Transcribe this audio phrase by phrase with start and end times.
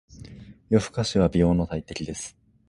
[0.71, 2.35] 夜更かしは美容の大敵です。